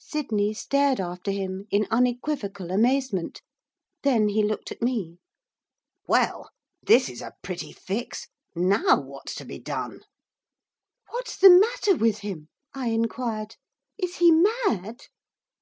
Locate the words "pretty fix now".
7.42-8.98